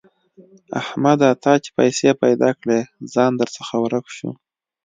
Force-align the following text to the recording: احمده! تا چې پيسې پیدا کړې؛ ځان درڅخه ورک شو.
احمده! 0.81 1.29
تا 1.43 1.51
چې 1.63 1.69
پيسې 1.77 2.09
پیدا 2.23 2.49
کړې؛ 2.59 2.79
ځان 3.13 3.31
درڅخه 3.39 3.75
ورک 3.83 4.05
شو. 4.15 4.29